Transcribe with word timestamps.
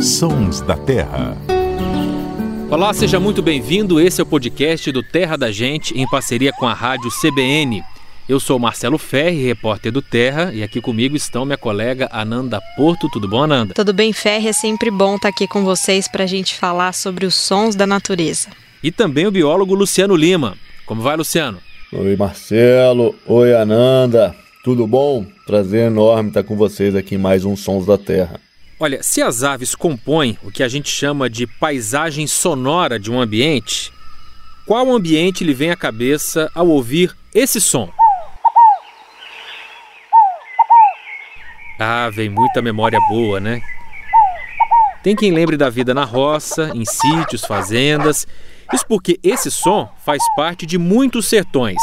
Sons 0.00 0.60
da 0.60 0.76
Terra. 0.76 1.36
Olá, 2.70 2.94
seja 2.94 3.18
muito 3.18 3.42
bem-vindo. 3.42 4.00
Esse 4.00 4.20
é 4.20 4.22
o 4.22 4.26
podcast 4.26 4.92
do 4.92 5.02
Terra 5.02 5.36
da 5.36 5.50
Gente 5.50 5.92
em 5.98 6.08
parceria 6.08 6.52
com 6.52 6.68
a 6.68 6.72
rádio 6.72 7.10
CBN. 7.10 7.82
Eu 8.28 8.38
sou 8.38 8.60
Marcelo 8.60 8.96
Ferri, 8.96 9.44
repórter 9.44 9.90
do 9.90 10.00
Terra, 10.00 10.52
e 10.54 10.62
aqui 10.62 10.80
comigo 10.80 11.16
estão 11.16 11.44
minha 11.44 11.58
colega 11.58 12.08
Ananda 12.12 12.60
Porto. 12.76 13.08
Tudo 13.08 13.26
bom, 13.26 13.42
Ananda? 13.42 13.74
Tudo 13.74 13.92
bem, 13.92 14.12
Ferri. 14.12 14.46
É 14.46 14.52
sempre 14.52 14.88
bom 14.88 15.16
estar 15.16 15.30
aqui 15.30 15.48
com 15.48 15.64
vocês 15.64 16.06
para 16.06 16.22
a 16.22 16.28
gente 16.28 16.54
falar 16.54 16.94
sobre 16.94 17.26
os 17.26 17.34
sons 17.34 17.74
da 17.74 17.86
natureza. 17.86 18.50
E 18.80 18.92
também 18.92 19.26
o 19.26 19.32
biólogo 19.32 19.74
Luciano 19.74 20.14
Lima. 20.14 20.56
Como 20.86 21.02
vai, 21.02 21.16
Luciano? 21.16 21.58
Oi, 21.92 22.14
Marcelo. 22.14 23.16
Oi, 23.26 23.52
Ananda. 23.52 24.32
Tudo 24.62 24.86
bom? 24.86 25.26
Prazer 25.44 25.88
enorme 25.88 26.28
estar 26.28 26.44
com 26.44 26.56
vocês 26.56 26.94
aqui 26.94 27.16
em 27.16 27.18
mais 27.18 27.44
um 27.44 27.56
Sons 27.56 27.84
da 27.84 27.98
Terra. 27.98 28.47
Olha, 28.80 29.02
se 29.02 29.20
as 29.20 29.42
aves 29.42 29.74
compõem 29.74 30.38
o 30.40 30.52
que 30.52 30.62
a 30.62 30.68
gente 30.68 30.88
chama 30.88 31.28
de 31.28 31.48
paisagem 31.48 32.28
sonora 32.28 32.96
de 32.96 33.10
um 33.10 33.20
ambiente, 33.20 33.92
qual 34.64 34.88
ambiente 34.92 35.42
lhe 35.42 35.52
vem 35.52 35.72
à 35.72 35.76
cabeça 35.76 36.48
ao 36.54 36.68
ouvir 36.68 37.16
esse 37.34 37.60
som? 37.60 37.90
Ah, 41.80 42.08
vem 42.08 42.28
muita 42.28 42.62
memória 42.62 43.00
boa, 43.08 43.40
né? 43.40 43.60
Tem 45.02 45.16
quem 45.16 45.32
lembre 45.32 45.56
da 45.56 45.68
vida 45.68 45.92
na 45.92 46.04
roça, 46.04 46.70
em 46.72 46.84
sítios, 46.84 47.44
fazendas. 47.44 48.28
Isso 48.72 48.86
porque 48.86 49.18
esse 49.24 49.50
som 49.50 49.92
faz 50.04 50.22
parte 50.36 50.64
de 50.66 50.78
muitos 50.78 51.26
sertões, 51.26 51.80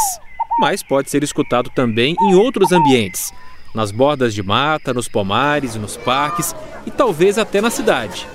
mas 0.59 0.81
pode 0.81 1.09
ser 1.09 1.23
escutado 1.23 1.69
também 1.71 2.15
em 2.21 2.35
outros 2.35 2.71
ambientes, 2.71 3.31
nas 3.75 3.91
bordas 3.91 4.33
de 4.33 4.41
mata, 4.41 4.93
nos 4.93 5.07
pomares 5.07 5.75
nos 5.75 5.97
parques 5.97 6.55
e 6.85 6.91
talvez 6.91 7.37
até 7.37 7.61
na 7.61 7.69
cidade. 7.69 8.25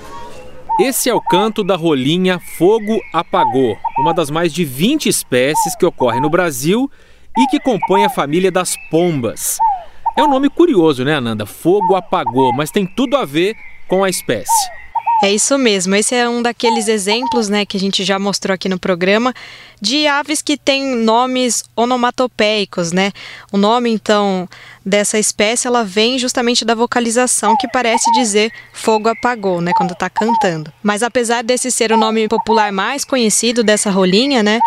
Esse 0.79 1.09
é 1.09 1.13
o 1.13 1.21
canto 1.21 1.63
da 1.63 1.75
rolinha 1.75 2.39
fogo 2.57 2.99
apagou, 3.13 3.77
uma 3.99 4.13
das 4.13 4.29
mais 4.29 4.53
de 4.53 4.63
20 4.63 5.09
espécies 5.09 5.75
que 5.75 5.85
ocorrem 5.85 6.21
no 6.21 6.29
Brasil 6.29 6.89
e 7.37 7.47
que 7.47 7.59
compõe 7.59 8.05
a 8.05 8.09
família 8.09 8.51
das 8.51 8.75
pombas. 8.89 9.57
É 10.17 10.23
um 10.23 10.29
nome 10.29 10.49
curioso, 10.49 11.03
né, 11.03 11.15
Ananda? 11.15 11.45
Fogo 11.45 11.95
apagou, 11.95 12.53
mas 12.53 12.71
tem 12.71 12.85
tudo 12.85 13.17
a 13.17 13.25
ver 13.25 13.55
com 13.87 14.03
a 14.03 14.09
espécie. 14.09 14.80
É 15.23 15.31
isso 15.31 15.55
mesmo. 15.57 15.95
Esse 15.95 16.15
é 16.15 16.27
um 16.27 16.41
daqueles 16.41 16.87
exemplos, 16.87 17.47
né, 17.47 17.63
que 17.63 17.77
a 17.77 17.79
gente 17.79 18.03
já 18.03 18.17
mostrou 18.17 18.55
aqui 18.55 18.67
no 18.67 18.79
programa, 18.79 19.33
de 19.79 20.07
aves 20.07 20.41
que 20.41 20.57
têm 20.57 20.95
nomes 20.95 21.63
onomatopeicos, 21.75 22.91
né? 22.91 23.11
O 23.51 23.57
nome, 23.57 23.91
então, 23.91 24.49
dessa 24.83 25.19
espécie, 25.19 25.67
ela 25.67 25.83
vem 25.83 26.17
justamente 26.17 26.65
da 26.65 26.73
vocalização 26.73 27.55
que 27.55 27.67
parece 27.67 28.11
dizer 28.13 28.51
fogo 28.73 29.09
apagou, 29.09 29.61
né, 29.61 29.71
quando 29.75 29.93
está 29.93 30.09
cantando. 30.09 30.73
Mas 30.81 31.03
apesar 31.03 31.43
desse 31.43 31.69
ser 31.71 31.91
o 31.91 31.97
nome 31.97 32.27
popular 32.27 32.71
mais 32.71 33.05
conhecido 33.05 33.63
dessa 33.63 33.91
rolinha, 33.91 34.41
né, 34.41 34.59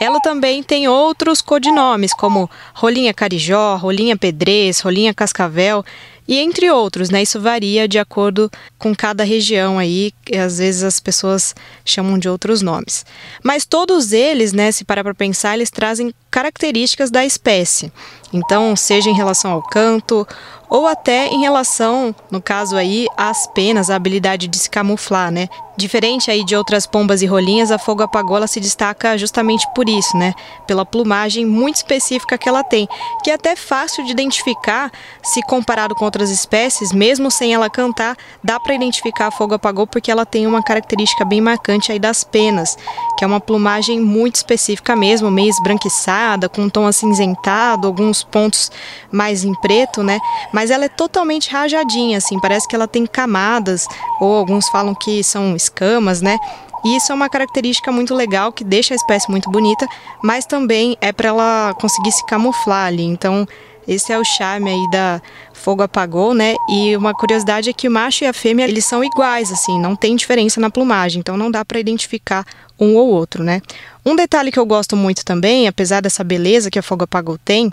ela 0.00 0.18
também 0.20 0.62
tem 0.62 0.88
outros 0.88 1.42
codinomes, 1.42 2.12
como 2.14 2.50
rolinha 2.74 3.12
carijó, 3.12 3.76
rolinha 3.76 4.16
pedrez, 4.16 4.80
rolinha 4.80 5.12
cascavel 5.12 5.84
e 6.26 6.38
entre 6.38 6.70
outros, 6.70 7.10
né? 7.10 7.22
Isso 7.22 7.40
varia 7.40 7.88
de 7.88 7.98
acordo 7.98 8.50
com 8.78 8.94
cada 8.94 9.24
região 9.24 9.78
aí, 9.78 10.12
às 10.44 10.58
vezes 10.58 10.82
as 10.82 11.00
pessoas 11.00 11.54
chamam 11.84 12.18
de 12.18 12.28
outros 12.28 12.62
nomes. 12.62 13.04
Mas 13.42 13.64
todos 13.64 14.12
eles, 14.12 14.52
né, 14.52 14.70
se 14.72 14.84
parar 14.84 15.02
para 15.04 15.14
pensar, 15.14 15.54
eles 15.54 15.70
trazem 15.70 16.14
características 16.30 17.10
da 17.10 17.24
espécie. 17.24 17.92
Então, 18.32 18.76
seja 18.76 19.10
em 19.10 19.14
relação 19.14 19.50
ao 19.50 19.62
canto 19.62 20.26
ou 20.70 20.86
até 20.86 21.26
em 21.26 21.40
relação, 21.40 22.14
no 22.30 22.40
caso 22.40 22.76
aí, 22.76 23.08
às 23.16 23.48
penas, 23.48 23.90
a 23.90 23.96
habilidade 23.96 24.46
de 24.46 24.56
se 24.56 24.70
camuflar, 24.70 25.32
né? 25.32 25.48
Diferente 25.76 26.30
aí 26.30 26.44
de 26.44 26.54
outras 26.54 26.86
pombas 26.86 27.22
e 27.22 27.26
rolinhas, 27.26 27.72
a 27.72 27.78
fogo 27.78 28.04
apagou 28.04 28.36
ela 28.36 28.46
se 28.46 28.60
destaca 28.60 29.18
justamente 29.18 29.66
por 29.74 29.88
isso, 29.88 30.16
né? 30.16 30.32
Pela 30.68 30.86
plumagem 30.86 31.44
muito 31.44 31.76
específica 31.76 32.38
que 32.38 32.48
ela 32.48 32.62
tem, 32.62 32.88
que 33.24 33.32
é 33.32 33.34
até 33.34 33.56
fácil 33.56 34.04
de 34.04 34.12
identificar 34.12 34.92
se 35.24 35.42
comparado 35.42 35.94
com 35.96 36.04
outras 36.04 36.30
espécies, 36.30 36.92
mesmo 36.92 37.32
sem 37.32 37.52
ela 37.52 37.68
cantar, 37.68 38.16
dá 38.44 38.60
para 38.60 38.74
identificar 38.74 39.26
a 39.26 39.30
fogo 39.32 39.54
apagou 39.54 39.88
porque 39.88 40.10
ela 40.10 40.24
tem 40.24 40.46
uma 40.46 40.62
característica 40.62 41.24
bem 41.24 41.40
marcante 41.40 41.90
aí 41.90 41.98
das 41.98 42.22
penas, 42.22 42.76
que 43.18 43.24
é 43.24 43.26
uma 43.26 43.40
plumagem 43.40 43.98
muito 43.98 44.36
específica 44.36 44.94
mesmo, 44.94 45.30
meio 45.32 45.48
esbranquiçada, 45.48 46.19
com 46.48 46.62
um 46.62 46.68
tom 46.68 46.86
acinzentado, 46.86 47.86
alguns 47.86 48.22
pontos 48.22 48.70
mais 49.10 49.44
em 49.44 49.54
preto, 49.60 50.02
né? 50.02 50.18
Mas 50.52 50.70
ela 50.70 50.84
é 50.84 50.88
totalmente 50.88 51.50
rajadinha, 51.50 52.18
assim, 52.18 52.38
parece 52.40 52.68
que 52.68 52.74
ela 52.74 52.88
tem 52.88 53.06
camadas, 53.06 53.86
ou 54.20 54.36
alguns 54.36 54.68
falam 54.68 54.94
que 54.94 55.22
são 55.24 55.56
escamas, 55.56 56.20
né? 56.20 56.38
E 56.84 56.96
isso 56.96 57.12
é 57.12 57.14
uma 57.14 57.28
característica 57.28 57.92
muito 57.92 58.14
legal 58.14 58.52
que 58.52 58.64
deixa 58.64 58.94
a 58.94 58.96
espécie 58.96 59.30
muito 59.30 59.50
bonita, 59.50 59.86
mas 60.22 60.46
também 60.46 60.96
é 61.00 61.12
para 61.12 61.28
ela 61.28 61.74
conseguir 61.78 62.12
se 62.12 62.24
camuflar 62.26 62.86
ali. 62.86 63.04
Então, 63.04 63.46
esse 63.86 64.12
é 64.12 64.18
o 64.18 64.24
charme 64.24 64.70
aí 64.70 64.90
da 64.90 65.20
fogo 65.52 65.82
apagou, 65.82 66.32
né? 66.34 66.54
E 66.68 66.96
uma 66.96 67.14
curiosidade 67.14 67.70
é 67.70 67.72
que 67.72 67.88
o 67.88 67.90
macho 67.90 68.24
e 68.24 68.26
a 68.26 68.32
fêmea, 68.32 68.66
eles 68.66 68.84
são 68.84 69.04
iguais 69.04 69.52
assim, 69.52 69.78
não 69.78 69.94
tem 69.94 70.16
diferença 70.16 70.60
na 70.60 70.70
plumagem, 70.70 71.20
então 71.20 71.36
não 71.36 71.50
dá 71.50 71.64
para 71.64 71.78
identificar 71.78 72.44
um 72.78 72.96
ou 72.96 73.08
outro, 73.08 73.44
né? 73.44 73.60
Um 74.04 74.16
detalhe 74.16 74.50
que 74.50 74.58
eu 74.58 74.66
gosto 74.66 74.96
muito 74.96 75.24
também, 75.24 75.68
apesar 75.68 76.00
dessa 76.00 76.24
beleza 76.24 76.70
que 76.70 76.78
a 76.78 76.82
fogo 76.82 77.04
apagou 77.04 77.36
tem, 77.38 77.70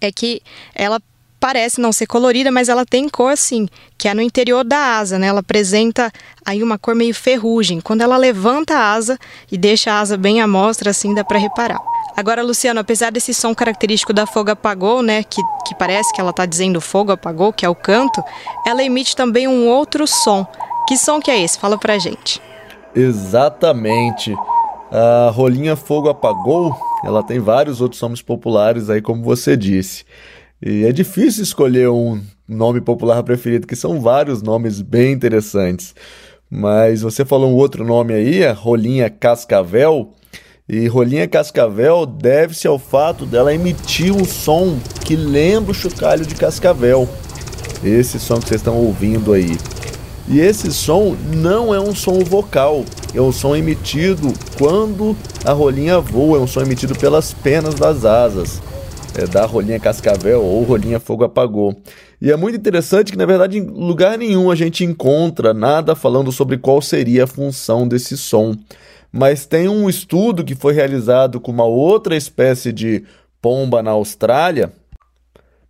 é 0.00 0.10
que 0.10 0.42
ela 0.74 1.00
parece 1.38 1.80
não 1.80 1.92
ser 1.92 2.06
colorida, 2.06 2.50
mas 2.50 2.68
ela 2.68 2.84
tem 2.84 3.08
cor 3.08 3.32
assim, 3.32 3.68
que 3.96 4.08
é 4.08 4.14
no 4.14 4.22
interior 4.22 4.64
da 4.64 4.98
asa, 4.98 5.18
né? 5.18 5.26
Ela 5.28 5.40
apresenta 5.40 6.12
aí 6.44 6.62
uma 6.62 6.78
cor 6.78 6.94
meio 6.94 7.14
ferrugem. 7.14 7.80
Quando 7.80 8.00
ela 8.00 8.16
levanta 8.16 8.74
a 8.74 8.92
asa 8.92 9.18
e 9.50 9.56
deixa 9.56 9.92
a 9.92 10.00
asa 10.00 10.16
bem 10.16 10.40
à 10.40 10.46
mostra, 10.46 10.90
assim 10.90 11.14
dá 11.14 11.24
para 11.24 11.38
reparar. 11.38 11.80
Agora, 12.16 12.42
Luciano, 12.42 12.80
apesar 12.80 13.12
desse 13.12 13.34
som 13.34 13.54
característico 13.54 14.12
da 14.12 14.26
fogo 14.26 14.50
apagou, 14.50 15.02
né, 15.02 15.22
que, 15.22 15.42
que 15.66 15.74
parece 15.74 16.12
que 16.14 16.20
ela 16.20 16.30
está 16.30 16.46
dizendo 16.46 16.80
fogo 16.80 17.12
apagou, 17.12 17.52
que 17.52 17.66
é 17.66 17.68
o 17.68 17.74
canto, 17.74 18.24
ela 18.66 18.82
emite 18.82 19.14
também 19.14 19.46
um 19.46 19.68
outro 19.68 20.06
som. 20.06 20.46
Que 20.88 20.96
som 20.96 21.20
que 21.20 21.30
é 21.30 21.42
esse? 21.42 21.58
Fala 21.58 21.76
pra 21.76 21.98
gente. 21.98 22.40
Exatamente. 22.94 24.34
A 24.90 25.30
rolinha 25.30 25.76
fogo 25.76 26.08
apagou, 26.08 26.74
ela 27.04 27.22
tem 27.22 27.38
vários 27.38 27.80
outros 27.80 28.00
nomes 28.00 28.22
populares 28.22 28.88
aí, 28.88 29.02
como 29.02 29.22
você 29.22 29.54
disse. 29.56 30.04
E 30.62 30.86
é 30.86 30.92
difícil 30.92 31.42
escolher 31.42 31.90
um 31.90 32.18
nome 32.48 32.80
popular 32.80 33.22
preferido, 33.22 33.66
que 33.66 33.76
são 33.76 34.00
vários 34.00 34.40
nomes 34.40 34.80
bem 34.80 35.12
interessantes. 35.12 35.94
Mas 36.50 37.02
você 37.02 37.26
falou 37.26 37.50
um 37.50 37.54
outro 37.54 37.84
nome 37.84 38.14
aí, 38.14 38.44
a 38.44 38.54
rolinha 38.54 39.10
cascavel. 39.10 40.14
E 40.66 40.86
rolinha 40.86 41.28
cascavel 41.28 42.06
deve-se 42.06 42.66
ao 42.66 42.78
fato 42.78 43.26
dela 43.26 43.54
emitir 43.54 44.12
um 44.12 44.24
som 44.24 44.78
que 45.04 45.14
lembra 45.14 45.72
o 45.72 45.74
chocalho 45.74 46.24
de 46.24 46.34
cascavel. 46.34 47.06
Esse 47.84 48.18
som 48.18 48.40
que 48.40 48.48
vocês 48.48 48.60
estão 48.60 48.76
ouvindo 48.76 49.34
aí. 49.34 49.58
E 50.26 50.40
esse 50.40 50.72
som 50.72 51.14
não 51.34 51.74
é 51.74 51.78
um 51.78 51.94
som 51.94 52.20
vocal, 52.20 52.84
é 53.14 53.20
um 53.20 53.30
som 53.30 53.54
emitido 53.54 54.32
quando 54.58 55.14
a 55.44 55.52
rolinha 55.52 56.00
voa, 56.00 56.38
é 56.38 56.40
um 56.40 56.46
som 56.46 56.62
emitido 56.62 56.96
pelas 56.96 57.32
penas 57.34 57.74
das 57.74 58.04
asas 58.04 58.60
é, 59.16 59.26
da 59.26 59.46
rolinha 59.46 59.80
cascavel 59.80 60.42
ou 60.42 60.62
rolinha 60.62 61.00
fogo 61.00 61.24
apagou. 61.24 61.74
E 62.20 62.30
é 62.30 62.36
muito 62.36 62.56
interessante 62.56 63.12
que, 63.12 63.18
na 63.18 63.26
verdade, 63.26 63.58
em 63.58 63.62
lugar 63.62 64.16
nenhum 64.18 64.50
a 64.50 64.54
gente 64.54 64.84
encontra 64.84 65.52
nada 65.52 65.94
falando 65.94 66.30
sobre 66.30 66.58
qual 66.58 66.80
seria 66.80 67.24
a 67.24 67.26
função 67.26 67.86
desse 67.86 68.16
som. 68.16 68.54
Mas 69.12 69.46
tem 69.46 69.68
um 69.68 69.88
estudo 69.88 70.44
que 70.44 70.54
foi 70.54 70.74
realizado 70.74 71.40
com 71.40 71.50
uma 71.50 71.64
outra 71.64 72.16
espécie 72.16 72.72
de 72.72 73.04
pomba 73.40 73.82
na 73.82 73.92
Austrália, 73.92 74.72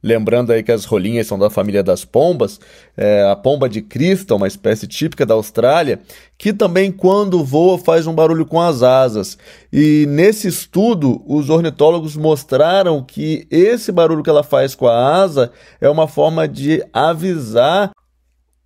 Lembrando 0.02 0.52
aí 0.52 0.62
que 0.62 0.70
as 0.70 0.84
rolinhas 0.84 1.26
são 1.26 1.38
da 1.38 1.50
família 1.50 1.82
das 1.82 2.04
pombas, 2.04 2.60
é, 2.96 3.28
a 3.28 3.34
pomba 3.34 3.68
de 3.68 3.82
crista, 3.82 4.34
uma 4.34 4.46
espécie 4.46 4.86
típica 4.86 5.26
da 5.26 5.34
Austrália, 5.34 6.00
que 6.38 6.52
também 6.52 6.92
quando 6.92 7.42
voa 7.42 7.78
faz 7.78 8.06
um 8.06 8.14
barulho 8.14 8.46
com 8.46 8.60
as 8.60 8.82
asas. 8.82 9.36
E 9.72 10.06
nesse 10.08 10.48
estudo, 10.48 11.22
os 11.26 11.50
ornitólogos 11.50 12.16
mostraram 12.16 13.02
que 13.02 13.46
esse 13.50 13.90
barulho 13.90 14.22
que 14.22 14.30
ela 14.30 14.42
faz 14.42 14.74
com 14.74 14.86
a 14.86 15.22
asa 15.22 15.50
é 15.80 15.88
uma 15.88 16.06
forma 16.06 16.46
de 16.46 16.84
avisar 16.92 17.90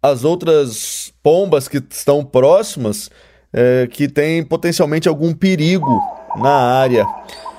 as 0.02 0.24
outras 0.24 1.12
pombas 1.22 1.68
que 1.68 1.82
estão 1.90 2.24
próximas 2.24 3.10
é, 3.52 3.88
que 3.90 4.08
tem 4.08 4.44
potencialmente 4.44 5.08
algum 5.08 5.32
perigo 5.32 6.00
na 6.36 6.50
área. 6.50 7.06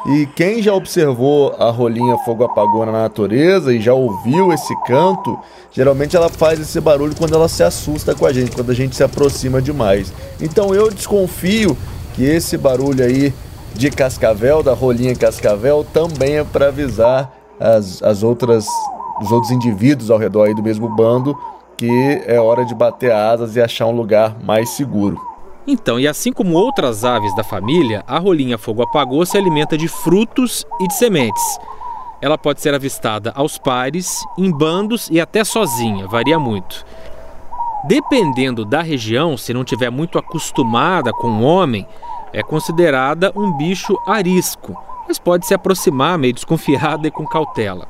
E 0.05 0.25
quem 0.35 0.61
já 0.61 0.73
observou 0.73 1.55
a 1.59 1.69
rolinha 1.69 2.17
fogo 2.19 2.43
apagou 2.43 2.85
na 2.85 2.91
natureza 2.91 3.73
e 3.73 3.79
já 3.79 3.93
ouviu 3.93 4.51
esse 4.51 4.75
canto, 4.83 5.37
geralmente 5.71 6.15
ela 6.15 6.27
faz 6.27 6.59
esse 6.59 6.81
barulho 6.81 7.15
quando 7.15 7.35
ela 7.35 7.47
se 7.47 7.61
assusta 7.61 8.15
com 8.15 8.25
a 8.25 8.33
gente, 8.33 8.55
quando 8.55 8.71
a 8.71 8.75
gente 8.75 8.95
se 8.95 9.03
aproxima 9.03 9.61
demais. 9.61 10.11
Então 10.41 10.73
eu 10.73 10.89
desconfio 10.89 11.77
que 12.15 12.23
esse 12.23 12.57
barulho 12.57 13.03
aí 13.03 13.31
de 13.75 13.91
cascavel, 13.91 14.63
da 14.63 14.73
rolinha 14.73 15.15
cascavel, 15.15 15.85
também 15.93 16.37
é 16.37 16.43
para 16.43 16.69
avisar 16.69 17.31
as, 17.59 18.01
as 18.01 18.23
outras, 18.23 18.65
os 19.21 19.31
outros 19.31 19.51
indivíduos 19.51 20.09
ao 20.09 20.17
redor 20.17 20.47
aí 20.47 20.55
do 20.55 20.63
mesmo 20.63 20.89
bando 20.89 21.37
que 21.81 22.21
é 22.27 22.39
hora 22.39 22.63
de 22.63 22.75
bater 22.75 23.11
asas 23.11 23.55
e 23.55 23.61
achar 23.61 23.87
um 23.87 23.91
lugar 23.91 24.37
mais 24.43 24.69
seguro. 24.69 25.19
Então, 25.67 25.99
e 25.99 26.07
assim 26.07 26.33
como 26.33 26.55
outras 26.55 27.05
aves 27.05 27.35
da 27.35 27.43
família, 27.43 28.03
a 28.07 28.17
rolinha 28.17 28.57
fogo-apagou 28.57 29.25
se 29.25 29.37
alimenta 29.37 29.77
de 29.77 29.87
frutos 29.87 30.65
e 30.79 30.87
de 30.87 30.93
sementes. 30.95 31.59
Ela 32.19 32.37
pode 32.37 32.61
ser 32.61 32.73
avistada 32.73 33.31
aos 33.35 33.57
pares, 33.57 34.19
em 34.37 34.51
bandos 34.51 35.09
e 35.11 35.19
até 35.19 35.43
sozinha, 35.43 36.07
varia 36.07 36.39
muito. 36.39 36.85
Dependendo 37.83 38.63
da 38.63 38.81
região, 38.81 39.35
se 39.35 39.53
não 39.53 39.63
tiver 39.63 39.89
muito 39.89 40.19
acostumada 40.19 41.11
com 41.11 41.27
o 41.27 41.43
homem, 41.43 41.87
é 42.31 42.43
considerada 42.43 43.31
um 43.35 43.51
bicho 43.51 43.97
arisco, 44.05 44.75
mas 45.07 45.17
pode 45.17 45.47
se 45.47 45.53
aproximar 45.53 46.17
meio 46.17 46.33
desconfiada 46.33 47.07
e 47.07 47.11
com 47.11 47.25
cautela. 47.25 47.87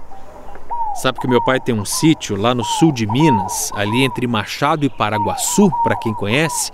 Sabe 0.95 1.19
que 1.19 1.27
meu 1.27 1.41
pai 1.43 1.59
tem 1.59 1.73
um 1.73 1.85
sítio 1.85 2.35
lá 2.35 2.53
no 2.53 2.63
sul 2.63 2.91
de 2.91 3.05
Minas, 3.07 3.71
ali 3.75 4.03
entre 4.03 4.27
Machado 4.27 4.85
e 4.85 4.89
Paraguaçu, 4.89 5.69
para 5.83 5.95
quem 5.95 6.13
conhece, 6.13 6.71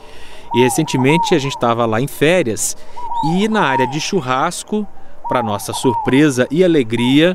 e 0.58 0.64
recentemente 0.64 1.36
a 1.36 1.38
gente 1.38 1.54
estava 1.54 1.86
lá 1.86 2.02
em 2.02 2.08
férias 2.08 2.76
e 3.36 3.48
na 3.48 3.62
área 3.62 3.86
de 3.86 4.02
churrasco, 4.02 4.88
para 5.30 5.44
nossa 5.44 5.72
surpresa 5.72 6.48
e 6.50 6.64
alegria, 6.64 7.32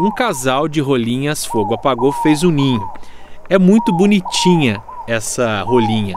um 0.00 0.08
casal 0.12 0.68
de 0.68 0.80
rolinhas 0.80 1.44
fogo 1.44 1.74
apagou 1.74 2.12
fez 2.12 2.44
um 2.44 2.50
ninho. 2.52 2.88
É 3.50 3.58
muito 3.58 3.92
bonitinha 3.92 4.80
essa 5.08 5.62
rolinha. 5.62 6.16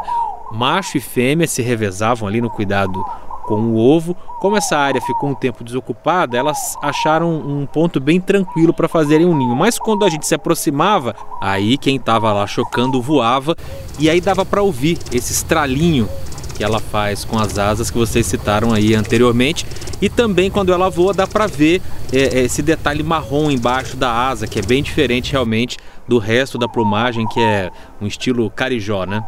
Macho 0.51 0.97
e 0.97 1.01
fêmea 1.01 1.47
se 1.47 1.63
revezavam 1.63 2.27
ali 2.27 2.39
no 2.39 2.51
cuidado 2.51 3.03
com 3.51 3.73
o 3.73 3.77
ovo. 3.77 4.15
Como 4.39 4.55
essa 4.55 4.77
área 4.77 5.01
ficou 5.01 5.29
um 5.29 5.35
tempo 5.35 5.61
desocupada, 5.61 6.37
elas 6.37 6.77
acharam 6.81 7.29
um 7.29 7.65
ponto 7.65 7.99
bem 7.99 8.19
tranquilo 8.21 8.73
para 8.73 8.87
fazerem 8.87 9.27
um 9.27 9.35
ninho. 9.35 9.55
Mas 9.55 9.77
quando 9.77 10.05
a 10.05 10.09
gente 10.09 10.25
se 10.25 10.33
aproximava, 10.33 11.13
aí 11.41 11.77
quem 11.77 11.97
estava 11.97 12.31
lá 12.31 12.47
chocando 12.47 13.01
voava 13.01 13.55
e 13.99 14.09
aí 14.09 14.21
dava 14.21 14.45
para 14.45 14.61
ouvir 14.61 14.97
esse 15.11 15.33
estralinho 15.33 16.07
que 16.55 16.63
ela 16.63 16.79
faz 16.79 17.25
com 17.25 17.37
as 17.37 17.57
asas 17.57 17.89
que 17.89 17.97
vocês 17.97 18.25
citaram 18.25 18.71
aí 18.73 18.95
anteriormente. 18.95 19.65
E 20.01 20.09
também 20.09 20.49
quando 20.49 20.71
ela 20.71 20.89
voa 20.89 21.13
dá 21.13 21.27
para 21.27 21.45
ver 21.45 21.81
é, 22.13 22.39
esse 22.39 22.61
detalhe 22.61 23.03
marrom 23.03 23.51
embaixo 23.51 23.97
da 23.97 24.11
asa, 24.11 24.47
que 24.47 24.59
é 24.59 24.61
bem 24.61 24.81
diferente 24.81 25.33
realmente 25.33 25.77
do 26.07 26.17
resto 26.17 26.57
da 26.57 26.69
plumagem, 26.69 27.27
que 27.27 27.39
é 27.39 27.69
um 27.99 28.07
estilo 28.07 28.49
carijó, 28.49 29.05
né? 29.05 29.23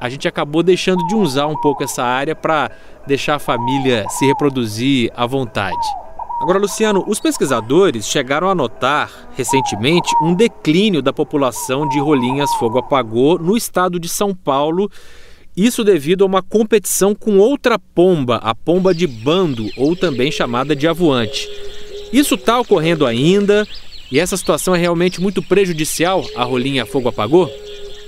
A 0.00 0.08
gente 0.08 0.26
acabou 0.26 0.62
deixando 0.62 1.06
de 1.06 1.14
usar 1.14 1.46
um 1.46 1.60
pouco 1.60 1.84
essa 1.84 2.02
área 2.02 2.34
para 2.34 2.70
deixar 3.06 3.34
a 3.34 3.38
família 3.38 4.06
se 4.08 4.26
reproduzir 4.26 5.10
à 5.14 5.26
vontade. 5.26 5.76
Agora, 6.40 6.58
Luciano, 6.58 7.04
os 7.06 7.20
pesquisadores 7.20 8.08
chegaram 8.08 8.48
a 8.48 8.54
notar 8.54 9.10
recentemente 9.36 10.10
um 10.22 10.34
declínio 10.34 11.02
da 11.02 11.12
população 11.12 11.86
de 11.86 12.00
rolinhas 12.00 12.50
fogo-apagô 12.54 13.36
no 13.36 13.58
estado 13.58 14.00
de 14.00 14.08
São 14.08 14.34
Paulo. 14.34 14.90
Isso 15.54 15.84
devido 15.84 16.24
a 16.24 16.26
uma 16.26 16.42
competição 16.42 17.14
com 17.14 17.36
outra 17.36 17.78
pomba, 17.78 18.36
a 18.36 18.54
pomba 18.54 18.94
de 18.94 19.06
bando, 19.06 19.68
ou 19.76 19.94
também 19.94 20.32
chamada 20.32 20.74
de 20.74 20.88
avoante. 20.88 21.46
Isso 22.10 22.36
está 22.36 22.58
ocorrendo 22.58 23.04
ainda 23.04 23.66
e 24.10 24.18
essa 24.18 24.36
situação 24.36 24.74
é 24.74 24.78
realmente 24.78 25.20
muito 25.20 25.42
prejudicial 25.42 26.24
à 26.34 26.42
rolinha 26.42 26.86
fogo-apagô? 26.86 27.50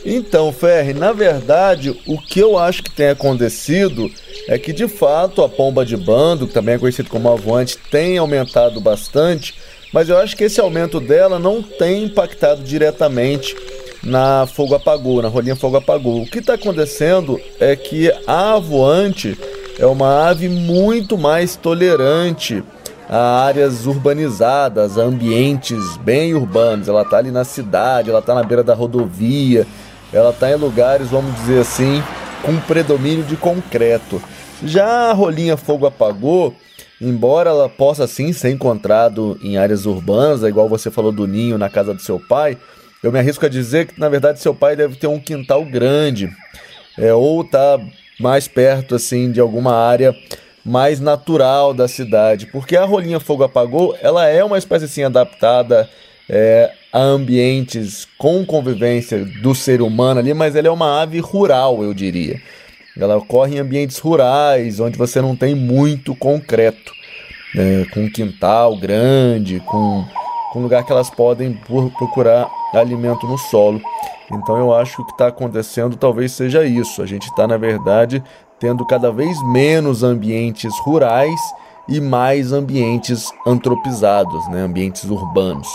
Então, 0.05 0.53
Ferre, 0.53 0.93
na 0.93 1.13
verdade, 1.13 1.97
o 2.07 2.19
que 2.19 2.41
eu 2.41 2.59
acho 2.59 2.83
que 2.83 2.91
tem 2.91 3.09
acontecido 3.09 4.11
é 4.49 4.59
que 4.59 4.73
de 4.73 4.89
fato 4.89 5.43
a 5.43 5.49
pomba 5.49 5.85
de 5.85 5.97
bando, 5.97 6.47
que 6.47 6.55
também 6.55 6.75
é 6.75 6.79
conhecido 6.79 7.09
como 7.09 7.31
avoante, 7.31 7.79
tem 7.91 8.19
aumentado 8.19 8.81
bastante, 8.81 9.55
mas 9.93 10.09
eu 10.09 10.19
acho 10.19 10.37
que 10.37 10.45
esse 10.45 10.61
aumento 10.61 10.99
dela 10.99 11.39
não 11.39 11.63
tem 11.63 12.05
impactado 12.05 12.63
diretamente 12.63 13.55
na 14.03 14.47
fogo 14.47 14.75
apagou, 14.75 15.23
na 15.23 15.29
rolinha 15.29 15.55
fogo 15.55 15.77
apagou. 15.77 16.23
O 16.23 16.27
que 16.27 16.41
está 16.41 16.55
acontecendo 16.55 17.41
é 17.61 17.77
que 17.77 18.13
a 18.27 18.55
avoante 18.55 19.39
é 19.79 19.87
uma 19.87 20.29
ave 20.29 20.49
muito 20.49 21.17
mais 21.17 21.55
tolerante 21.55 22.63
a 23.09 23.45
áreas 23.45 23.87
urbanizadas, 23.87 24.97
a 24.97 25.03
ambientes 25.03 25.97
bem 25.99 26.35
urbanos. 26.35 26.89
Ela 26.89 27.03
está 27.03 27.19
ali 27.19 27.31
na 27.31 27.45
cidade, 27.45 28.09
ela 28.11 28.21
está 28.21 28.35
na 28.35 28.43
beira 28.43 28.65
da 28.65 28.75
rodovia, 28.75 29.67
ela 30.13 30.31
está 30.31 30.51
em 30.51 30.57
lugares, 30.57 31.09
vamos 31.09 31.35
dizer 31.37 31.61
assim, 31.61 32.03
com 32.43 32.59
predomínio 32.61 33.25
de 33.25 33.37
concreto. 33.37 34.23
Já 34.65 35.11
a 35.11 35.13
rolinha 35.13 35.57
fogo 35.57 35.87
apagou, 35.87 36.55
embora 37.01 37.51
ela 37.51 37.69
possa 37.69 38.07
sim 38.07 38.33
ser 38.33 38.51
encontrado 38.51 39.39
em 39.43 39.57
áreas 39.57 39.87
urbanas, 39.87 40.43
igual 40.43 40.69
você 40.69 40.91
falou 40.91 41.11
do 41.11 41.27
ninho 41.27 41.59
na 41.59 41.69
casa 41.69 41.95
do 41.95 42.01
seu 42.01 42.21
pai, 42.21 42.57
eu 43.03 43.11
me 43.11 43.19
arrisco 43.19 43.45
a 43.45 43.49
dizer 43.49 43.87
que 43.87 43.99
na 43.99 44.09
verdade 44.09 44.39
seu 44.39 44.55
pai 44.55 44.77
deve 44.77 44.97
ter 44.97 45.09
um 45.09 45.19
quintal 45.19 45.65
grande, 45.65 46.31
é, 46.97 47.13
ou 47.13 47.43
tá 47.43 47.81
mais 48.21 48.47
perto 48.47 48.95
assim 48.95 49.33
de 49.33 49.41
alguma 49.41 49.75
área 49.75 50.15
mais 50.65 51.01
natural 51.01 51.75
da 51.75 51.89
cidade, 51.89 52.47
porque 52.47 52.77
a 52.77 52.85
rolinha 52.85 53.19
fogo 53.19 53.43
apagou, 53.43 53.97
ela 54.01 54.29
é 54.29 54.45
uma 54.45 54.59
espécie 54.59 54.85
assim 54.85 55.03
adaptada 55.03 55.91
é, 56.29 56.73
a 56.93 56.99
ambientes 57.01 58.07
com 58.19 58.45
convivência 58.45 59.25
do 59.25 59.55
ser 59.55 59.81
humano 59.81 60.21
ali, 60.21 60.35
mas 60.35 60.55
ela 60.55 60.69
é 60.69 60.71
uma 60.71 61.01
ave 61.01 61.21
rural, 61.21 61.83
eu 61.83 61.95
diria. 61.95 62.41
Ela 62.97 63.17
ocorre 63.17 63.57
em 63.57 63.59
ambientes 63.59 63.99
rurais, 63.99 64.79
onde 64.79 64.99
você 64.99 65.23
não 65.23 65.35
tem 65.35 65.55
muito 65.55 66.15
concreto, 66.15 66.93
né? 67.55 67.87
com 67.95 68.11
quintal 68.11 68.77
grande, 68.77 69.61
com, 69.61 70.05
com 70.53 70.59
um 70.59 70.63
lugar 70.63 70.85
que 70.85 70.93
elas 70.93 71.09
podem 71.09 71.59
procurar 71.99 72.47
alimento 72.75 73.27
no 73.27 73.39
solo. 73.39 73.81
Então 74.31 74.59
eu 74.59 74.75
acho 74.75 74.97
que 74.97 75.03
o 75.03 75.07
que 75.07 75.13
está 75.13 75.29
acontecendo 75.29 75.97
talvez 75.97 76.33
seja 76.33 76.65
isso. 76.65 77.01
A 77.01 77.07
gente 77.07 77.25
está, 77.25 77.47
na 77.47 77.57
verdade, 77.57 78.23
tendo 78.61 78.85
cada 78.85 79.11
vez 79.11 79.43
menos 79.51 80.03
ambientes 80.03 80.73
rurais 80.81 81.41
e 81.89 82.01
mais 82.01 82.53
ambientes 82.53 83.33
antropizados, 83.47 84.47
né? 84.49 84.61
ambientes 84.61 85.05
urbanos. 85.05 85.69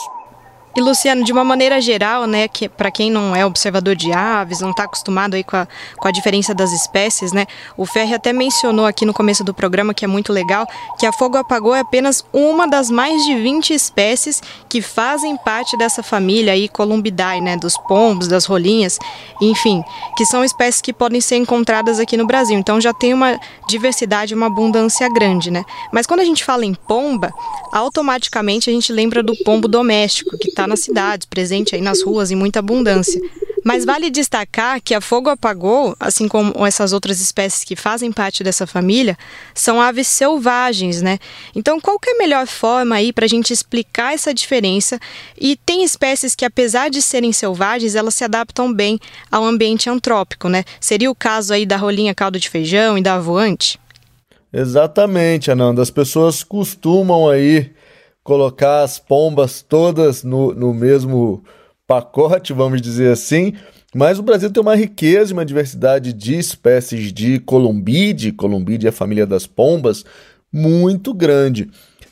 E 0.77 0.79
Luciano, 0.79 1.23
de 1.23 1.31
uma 1.31 1.43
maneira 1.43 1.81
geral, 1.81 2.27
né, 2.27 2.47
que 2.47 2.69
para 2.69 2.91
quem 2.91 3.09
não 3.09 3.35
é 3.35 3.43
observador 3.43 3.95
de 3.95 4.13
aves, 4.13 4.61
não 4.61 4.69
está 4.69 4.83
acostumado 4.83 5.33
aí 5.33 5.43
com 5.43 5.57
a, 5.57 5.67
com 5.97 6.07
a 6.07 6.11
diferença 6.11 6.53
das 6.53 6.71
espécies, 6.71 7.31
né, 7.31 7.47
o 7.75 7.83
Ferri 7.83 8.13
até 8.13 8.31
mencionou 8.31 8.85
aqui 8.85 9.03
no 9.03 9.11
começo 9.11 9.43
do 9.43 9.55
programa, 9.55 9.91
que 9.91 10.05
é 10.05 10.07
muito 10.07 10.31
legal, 10.31 10.67
que 10.99 11.07
a 11.07 11.11
fogo 11.11 11.35
apagou 11.35 11.73
é 11.73 11.79
apenas 11.79 12.23
uma 12.31 12.67
das 12.67 12.91
mais 12.91 13.25
de 13.25 13.33
20 13.33 13.73
espécies 13.73 14.39
que 14.69 14.79
fazem 14.79 15.35
parte 15.35 15.75
dessa 15.75 16.03
família 16.03 16.53
aí 16.53 16.69
Columbidae, 16.69 17.41
né, 17.41 17.57
dos 17.57 17.75
pombos, 17.75 18.27
das 18.27 18.45
rolinhas, 18.45 18.99
enfim, 19.41 19.83
que 20.15 20.27
são 20.27 20.45
espécies 20.45 20.79
que 20.79 20.93
podem 20.93 21.19
ser 21.19 21.37
encontradas 21.37 21.99
aqui 21.99 22.15
no 22.15 22.27
Brasil. 22.27 22.55
Então 22.55 22.79
já 22.79 22.93
tem 22.93 23.15
uma 23.15 23.39
diversidade, 23.67 24.35
uma 24.35 24.45
abundância 24.45 25.09
grande, 25.09 25.49
né? 25.49 25.65
Mas 25.91 26.05
quando 26.05 26.19
a 26.19 26.25
gente 26.25 26.43
fala 26.43 26.63
em 26.63 26.75
pomba, 26.75 27.33
automaticamente 27.71 28.69
a 28.69 28.73
gente 28.73 28.93
lembra 28.93 29.23
do 29.23 29.35
pombo 29.37 29.67
doméstico, 29.67 30.37
que 30.37 30.49
está 30.49 30.66
nas 30.67 30.81
cidades, 30.81 31.25
presente 31.25 31.75
aí 31.75 31.81
nas 31.81 32.01
ruas 32.01 32.31
em 32.31 32.35
muita 32.35 32.59
abundância. 32.59 33.21
Mas 33.67 33.83
vale 33.83 34.09
destacar 34.09 34.81
que 34.81 34.93
a 34.93 35.01
fogo 35.01 35.29
apagou, 35.29 35.93
assim 35.99 36.25
como 36.25 36.65
essas 36.65 36.93
outras 36.93 37.19
espécies 37.19 37.65
que 37.65 37.75
fazem 37.75 38.13
parte 38.13 38.41
dessa 38.41 38.65
família, 38.65 39.17
são 39.53 39.81
aves 39.81 40.07
selvagens, 40.07 41.01
né? 41.01 41.19
Então, 41.53 41.77
qual 41.81 41.99
que 41.99 42.09
é 42.09 42.13
a 42.13 42.17
melhor 42.17 42.47
forma 42.47 42.95
aí 42.95 43.11
para 43.11 43.25
a 43.25 43.27
gente 43.27 43.51
explicar 43.51 44.13
essa 44.13 44.33
diferença? 44.33 44.97
E 45.37 45.57
tem 45.65 45.83
espécies 45.83 46.33
que, 46.33 46.45
apesar 46.45 46.89
de 46.89 47.01
serem 47.01 47.33
selvagens, 47.33 47.93
elas 47.95 48.15
se 48.15 48.23
adaptam 48.23 48.71
bem 48.71 48.99
ao 49.29 49.43
ambiente 49.43 49.89
antrópico, 49.89 50.47
né? 50.47 50.63
Seria 50.79 51.11
o 51.11 51.15
caso 51.15 51.53
aí 51.53 51.65
da 51.65 51.75
rolinha 51.75 52.15
caldo 52.15 52.39
de 52.39 52.49
feijão 52.49 52.97
e 52.97 53.01
da 53.01 53.19
voante? 53.19 53.77
Exatamente, 54.53 55.51
Ananda. 55.51 55.81
As 55.81 55.91
pessoas 55.91 56.41
costumam 56.41 57.27
aí 57.27 57.69
colocar 58.27 58.83
as 58.83 58.99
pombas 58.99 59.61
todas 59.61 60.21
no, 60.21 60.53
no 60.53 60.73
mesmo 60.73 61.41
pacote, 61.87 62.51
vamos 62.51 62.81
dizer 62.81 63.09
assim. 63.09 63.53
Mas 63.95 64.19
o 64.19 64.21
Brasil 64.21 64.51
tem 64.51 64.61
uma 64.61 64.75
riqueza 64.75 65.31
e 65.31 65.33
uma 65.33 65.45
diversidade 65.45 66.11
de 66.11 66.37
espécies 66.37 67.13
de 67.13 67.39
columbide, 67.39 68.33
columbide 68.33 68.85
é 68.85 68.89
a 68.89 68.91
família 68.91 69.25
das 69.25 69.47
pombas, 69.47 70.03
muito 70.51 71.13
grande. 71.13 71.69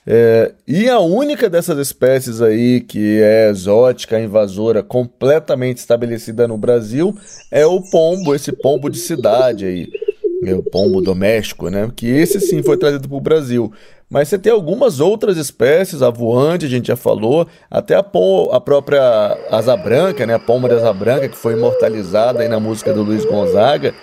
É, 0.08 0.54
e 0.66 0.88
a 0.88 1.00
única 1.00 1.50
dessas 1.50 1.78
espécies 1.80 2.42
aí 2.42 2.80
que 2.80 3.20
é 3.22 3.50
exótica, 3.50 4.18
invasora, 4.18 4.82
completamente 4.82 5.80
estabelecida 5.80 6.48
no 6.48 6.58
Brasil 6.58 7.14
é 7.52 7.66
o 7.66 7.82
pombo, 7.92 8.34
esse 8.34 8.54
pombo 8.54 8.90
de 8.90 9.00
cidade 9.00 9.66
aí, 9.66 9.90
o 10.44 10.64
pombo 10.64 11.02
doméstico, 11.02 11.70
né? 11.70 11.92
Que 11.96 12.08
esse 12.08 12.40
sim 12.40 12.62
foi 12.62 12.78
trazido 12.78 13.08
para 13.08 13.18
o 13.18 13.22
Brasil. 13.22 13.72
Mas 14.10 14.28
você 14.28 14.38
tem 14.38 14.52
algumas 14.52 15.00
outras 15.00 15.36
espécies, 15.38 16.02
a 16.02 16.10
voante, 16.10 16.66
a 16.66 16.70
gente 16.70 16.88
já 16.88 16.96
falou, 16.96 17.48
até 17.70 17.96
a, 17.96 18.04
pom, 18.04 18.50
a 18.52 18.62
própria 18.62 19.02
asa 19.50 19.76
branca, 19.76 20.26
né, 20.28 20.36
a 20.36 20.40
pomba 20.40 20.70
de 20.70 20.76
asa 20.76 20.94
branca, 20.94 21.28
que 21.28 21.36
foi 21.36 21.54
imortalizada 21.54 22.44
aí 22.44 22.48
na 22.48 22.60
música 22.60 22.94
do 22.94 23.02
Luiz 23.02 23.26
Gonzaga. 23.26 23.94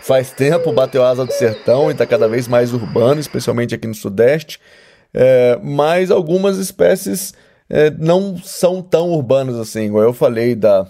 Faz 0.00 0.30
tempo 0.30 0.72
bateu 0.72 1.04
asa 1.04 1.24
do 1.24 1.32
sertão 1.32 1.88
e 1.88 1.92
está 1.92 2.06
cada 2.06 2.28
vez 2.28 2.46
mais 2.46 2.72
urbano, 2.72 3.20
especialmente 3.20 3.74
aqui 3.74 3.88
no 3.88 3.94
Sudeste. 3.94 4.60
É, 5.12 5.58
mas 5.62 6.10
algumas 6.10 6.56
espécies 6.56 7.34
é, 7.68 7.90
não 7.90 8.36
são 8.38 8.80
tão 8.80 9.10
urbanas 9.10 9.56
assim, 9.56 9.86
igual 9.86 10.04
eu 10.04 10.12
falei 10.12 10.54
da, 10.54 10.86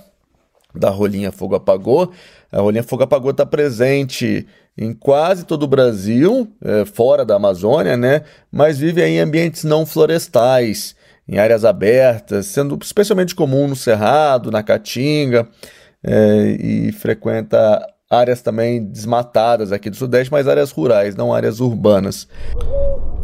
da 0.75 0.91
rolinha 0.91 1.33
fogo 1.33 1.55
apagou. 1.55 2.13
A 2.53 2.61
rolinha 2.61 2.83
fogo 2.83 3.03
apagou 3.03 3.31
está 3.31 3.47
presente 3.47 4.47
em 4.79 4.93
quase 4.93 5.45
todo 5.45 5.65
o 5.65 5.69
Brasil, 5.69 6.49
é, 6.63 6.85
fora 6.85 7.25
da 7.25 7.35
Amazônia, 7.35 7.97
né? 7.97 8.23
Mas 8.51 8.79
vive 8.79 9.05
em 9.05 9.19
ambientes 9.19 9.65
não 9.65 9.85
florestais, 9.85 10.95
em 11.29 11.37
áreas 11.39 11.65
abertas, 11.65 12.47
sendo 12.47 12.79
especialmente 12.81 13.35
comum 13.35 13.67
no 13.67 13.75
Cerrado, 13.75 14.53
na 14.53 14.63
Caatinga, 14.63 15.49
é, 16.03 16.57
e 16.61 16.93
frequenta 16.93 17.85
áreas 18.11 18.41
também 18.41 18.83
desmatadas 18.85 19.73
aqui 19.73 19.91
do 19.91 19.97
Sudeste, 19.97 20.33
mas 20.33 20.49
áreas 20.49 20.71
rurais, 20.71 21.15
não 21.15 21.35
áreas 21.35 21.61
urbanas. 21.61 22.29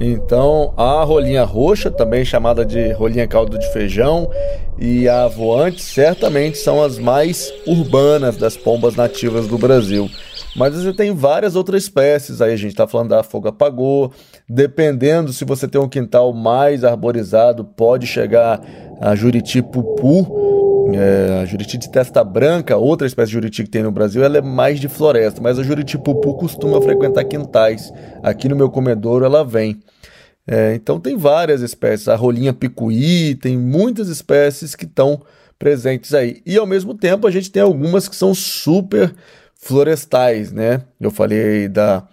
Então, 0.01 0.75
a 0.77 1.03
rolinha 1.05 1.45
roxa, 1.45 1.91
também 1.91 2.25
chamada 2.25 2.65
de 2.65 2.93
rolinha 2.93 3.27
caldo 3.29 3.57
de 3.57 3.73
feijão, 3.73 4.29
e 4.79 5.09
a 5.09 5.29
voante 5.29 5.81
certamente 5.81 6.59
são 6.59 6.83
as 6.83 6.99
mais 6.99 7.51
urbanas 7.65 8.37
das 8.37 8.57
pombas 8.57 8.97
nativas 8.97 9.47
do 9.47 9.57
Brasil. 9.57 10.11
Mas 10.55 10.75
você 10.75 10.93
tem 10.93 11.13
várias 11.13 11.57
outras 11.57 11.83
espécies, 11.83 12.41
aí 12.41 12.53
a 12.53 12.57
gente 12.57 12.71
está 12.71 12.87
falando 12.87 13.09
da 13.09 13.23
fogo 13.23 13.49
apagou, 13.49 14.13
dependendo 14.49 15.33
se 15.33 15.45
você 15.45 15.67
tem 15.67 15.81
um 15.81 15.89
quintal 15.89 16.33
mais 16.33 16.85
arborizado, 16.85 17.65
pode 17.65 18.07
chegar 18.07 18.61
a 19.01 19.17
juriti 19.17 19.61
pupu, 19.61 20.89
é, 20.95 21.41
a 21.43 21.45
juriti 21.45 21.77
de 21.77 21.91
testa 21.91 22.23
branca, 22.23 22.77
outra 22.77 23.07
espécie 23.07 23.29
de 23.29 23.35
juriti 23.35 23.65
que 23.65 23.71
tem 23.71 23.83
no 23.83 23.91
Brasil, 23.91 24.23
ela 24.23 24.39
é 24.39 24.43
mais 24.43 24.79
de 24.79 24.89
floresta, 24.89 25.41
mas 25.43 25.59
a 25.59 25.63
juriti 25.65 25.99
pupu 25.99 26.35
costuma 26.35 26.81
frequentar 26.81 27.25
quintais. 27.25 27.93
Aqui 28.23 28.49
no 28.49 28.55
meu 28.55 28.71
comedouro 28.71 29.25
ela 29.25 29.45
vem. 29.45 29.81
É, 30.47 30.75
então 30.75 31.01
tem 31.01 31.17
várias 31.17 31.63
espécies, 31.63 32.07
a 32.07 32.15
rolinha 32.15 32.53
picuí, 32.53 33.35
tem 33.35 33.59
muitas 33.59 34.09
espécies 34.09 34.77
que 34.77 34.85
estão 34.85 35.21
presentes 35.59 36.15
aí. 36.15 36.43
E 36.47 36.57
ao 36.59 36.67
mesmo 36.67 36.95
tempo 36.95 37.27
a 37.27 37.31
gente 37.31 37.51
tem 37.51 37.63
algumas 37.63 38.09
que 38.09 38.15
são 38.15 38.35
super 38.35 39.15
florestais, 39.65 40.53
né? 40.53 40.83
Eu 41.01 41.11
falei 41.11 41.69
da, 41.69 42.07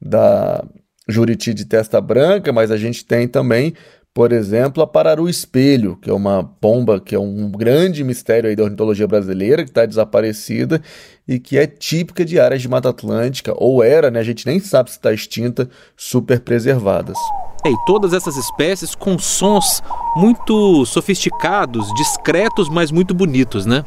da 0.00 0.64
juriti 1.08 1.54
de 1.54 1.64
testa 1.64 2.00
branca, 2.00 2.52
mas 2.52 2.70
a 2.70 2.76
gente 2.76 3.04
tem 3.04 3.26
também 3.26 3.74
por 4.18 4.32
exemplo, 4.32 4.82
a 4.82 4.86
Pararu 4.86 5.28
Espelho, 5.28 5.96
que 5.96 6.10
é 6.10 6.12
uma 6.12 6.42
pomba 6.42 6.98
que 6.98 7.14
é 7.14 7.18
um 7.20 7.48
grande 7.52 8.02
mistério 8.02 8.50
aí 8.50 8.56
da 8.56 8.64
ornitologia 8.64 9.06
brasileira, 9.06 9.62
que 9.62 9.70
está 9.70 9.86
desaparecida 9.86 10.82
e 11.26 11.38
que 11.38 11.56
é 11.56 11.68
típica 11.68 12.24
de 12.24 12.40
áreas 12.40 12.60
de 12.60 12.68
Mata 12.68 12.88
Atlântica, 12.88 13.54
ou 13.56 13.80
era, 13.80 14.10
né? 14.10 14.18
A 14.18 14.24
gente 14.24 14.44
nem 14.44 14.58
sabe 14.58 14.90
se 14.90 14.96
está 14.96 15.12
extinta, 15.12 15.70
super 15.96 16.40
preservadas. 16.40 17.16
E 17.64 17.72
todas 17.86 18.12
essas 18.12 18.36
espécies 18.36 18.92
com 18.92 19.16
sons 19.20 19.80
muito 20.16 20.84
sofisticados, 20.84 21.86
discretos, 21.94 22.68
mas 22.68 22.90
muito 22.90 23.14
bonitos, 23.14 23.66
né? 23.66 23.84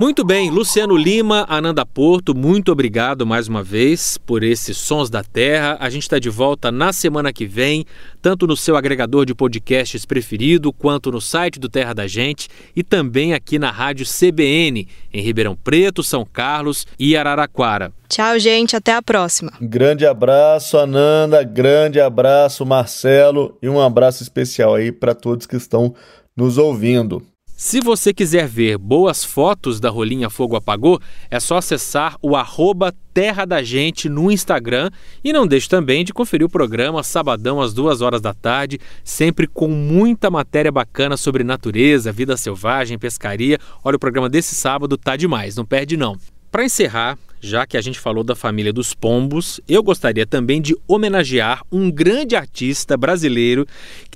Muito 0.00 0.24
bem, 0.24 0.50
Luciano 0.50 0.96
Lima, 0.96 1.46
Ananda 1.48 1.86
Porto, 1.86 2.34
muito 2.34 2.72
obrigado 2.72 3.24
mais 3.24 3.46
uma 3.46 3.62
vez 3.62 4.18
por 4.18 4.42
esses 4.42 4.76
Sons 4.76 5.08
da 5.08 5.22
Terra. 5.22 5.76
A 5.78 5.88
gente 5.88 6.02
está 6.02 6.18
de 6.18 6.28
volta 6.28 6.72
na 6.72 6.92
semana 6.92 7.32
que 7.32 7.46
vem, 7.46 7.86
tanto 8.20 8.44
no 8.44 8.56
seu 8.56 8.76
agregador 8.76 9.24
de 9.24 9.36
podcasts 9.36 10.04
preferido, 10.04 10.72
quanto 10.72 11.12
no 11.12 11.20
site 11.20 11.60
do 11.60 11.68
Terra 11.68 11.94
da 11.94 12.08
Gente 12.08 12.48
e 12.74 12.82
também 12.82 13.34
aqui 13.34 13.56
na 13.56 13.70
Rádio 13.70 14.04
CBN, 14.04 14.88
em 15.12 15.22
Ribeirão 15.22 15.54
Preto, 15.54 16.02
São 16.02 16.24
Carlos 16.24 16.88
e 16.98 17.16
Araraquara. 17.16 17.92
Tchau, 18.08 18.36
gente, 18.40 18.74
até 18.74 18.94
a 18.94 19.02
próxima. 19.02 19.52
Grande 19.60 20.04
abraço, 20.04 20.76
Ananda, 20.76 21.44
grande 21.44 22.00
abraço, 22.00 22.66
Marcelo, 22.66 23.56
e 23.62 23.68
um 23.68 23.80
abraço 23.80 24.24
especial 24.24 24.74
aí 24.74 24.90
para 24.90 25.14
todos 25.14 25.46
que 25.46 25.56
estão 25.56 25.94
nos 26.36 26.58
ouvindo. 26.58 27.22
Se 27.56 27.80
você 27.80 28.12
quiser 28.12 28.48
ver 28.48 28.76
boas 28.76 29.22
fotos 29.22 29.78
da 29.78 29.88
Rolinha 29.88 30.28
Fogo 30.28 30.56
Apagou, 30.56 31.00
é 31.30 31.38
só 31.38 31.58
acessar 31.58 32.16
o 32.20 32.34
arroba 32.34 32.92
Terra 33.14 33.44
da 33.44 33.62
Gente 33.62 34.08
no 34.08 34.28
Instagram 34.28 34.90
e 35.22 35.32
não 35.32 35.46
deixe 35.46 35.68
também 35.68 36.04
de 36.04 36.12
conferir 36.12 36.44
o 36.44 36.50
programa 36.50 37.04
sabadão 37.04 37.60
às 37.60 37.72
duas 37.72 38.00
horas 38.00 38.20
da 38.20 38.34
tarde, 38.34 38.80
sempre 39.04 39.46
com 39.46 39.68
muita 39.68 40.32
matéria 40.32 40.72
bacana 40.72 41.16
sobre 41.16 41.44
natureza, 41.44 42.10
vida 42.10 42.36
selvagem, 42.36 42.98
pescaria. 42.98 43.60
Olha, 43.84 43.96
o 43.96 44.00
programa 44.00 44.28
desse 44.28 44.56
sábado 44.56 44.98
tá 44.98 45.14
demais, 45.14 45.54
não 45.54 45.64
perde 45.64 45.96
não. 45.96 46.18
Para 46.50 46.64
encerrar, 46.64 47.16
já 47.44 47.66
que 47.66 47.76
a 47.76 47.80
gente 47.80 48.00
falou 48.00 48.24
da 48.24 48.34
família 48.34 48.72
dos 48.72 48.94
pombos, 48.94 49.60
eu 49.68 49.82
gostaria 49.82 50.26
também 50.26 50.60
de 50.60 50.74
homenagear 50.88 51.62
um 51.70 51.90
grande 51.90 52.34
artista 52.34 52.96
brasileiro 52.96 53.66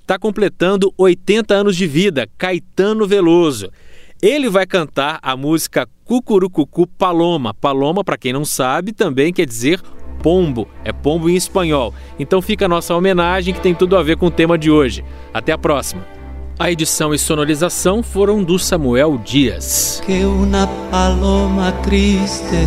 está 0.09 0.19
completando 0.19 0.91
80 0.97 1.53
anos 1.55 1.77
de 1.77 1.87
vida, 1.87 2.27
Caetano 2.39 3.07
Veloso. 3.07 3.71
Ele 4.23 4.49
vai 4.49 4.67
cantar 4.67 5.19
a 5.23 5.37
música 5.37 5.87
Cucurucucu 6.03 6.87
Paloma. 6.87 7.53
Paloma, 7.53 8.03
para 8.03 8.17
quem 8.17 8.33
não 8.33 8.43
sabe, 8.43 8.93
também 8.93 9.35
quer 9.35 9.45
dizer 9.45 9.83
pombo, 10.23 10.67
é 10.83 10.93
pombo 10.93 11.29
em 11.29 11.37
espanhol. 11.37 11.95
Então 12.19 12.41
fica 12.41 12.65
a 12.65 12.69
nossa 12.69 12.95
homenagem 12.95 13.53
que 13.53 13.61
tem 13.61 13.75
tudo 13.75 13.97
a 13.97 14.03
ver 14.03 14.17
com 14.17 14.27
o 14.27 14.31
tema 14.31 14.57
de 14.57 14.71
hoje. 14.71 15.05
Até 15.33 15.53
a 15.53 15.59
próxima. 15.59 16.05
A 16.59 16.73
edição 16.73 17.13
e 17.15 17.19
sonorização 17.19 18.03
foram 18.03 18.43
do 18.43 18.59
Samuel 18.59 19.19
Dias. 19.19 20.03
Que 20.05 20.23
paloma 20.91 21.71
triste, 21.85 22.67